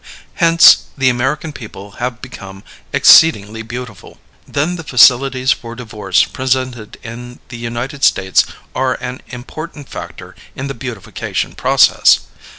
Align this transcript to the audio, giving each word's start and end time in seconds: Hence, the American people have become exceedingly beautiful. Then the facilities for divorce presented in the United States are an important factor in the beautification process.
Hence, 0.41 0.85
the 0.97 1.09
American 1.11 1.53
people 1.53 1.91
have 2.01 2.23
become 2.23 2.63
exceedingly 2.91 3.61
beautiful. 3.61 4.19
Then 4.47 4.75
the 4.75 4.83
facilities 4.83 5.51
for 5.51 5.75
divorce 5.75 6.25
presented 6.25 6.97
in 7.03 7.37
the 7.49 7.57
United 7.59 8.03
States 8.03 8.43
are 8.73 8.95
an 8.95 9.21
important 9.27 9.89
factor 9.89 10.33
in 10.55 10.65
the 10.65 10.73
beautification 10.73 11.53
process. 11.53 12.21